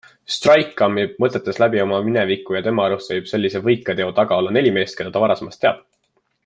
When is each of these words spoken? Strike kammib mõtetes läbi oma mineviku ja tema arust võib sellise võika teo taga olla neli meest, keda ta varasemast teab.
Strike 0.35 0.71
kammib 0.79 1.19
mõtetes 1.23 1.59
läbi 1.63 1.83
oma 1.83 1.99
mineviku 2.07 2.57
ja 2.57 2.63
tema 2.69 2.87
arust 2.89 3.13
võib 3.15 3.29
sellise 3.33 3.61
võika 3.69 3.97
teo 4.01 4.11
taga 4.21 4.41
olla 4.43 4.59
neli 4.59 4.73
meest, 4.79 5.01
keda 5.03 5.13
ta 5.19 5.27
varasemast 5.27 5.63
teab. 5.67 5.85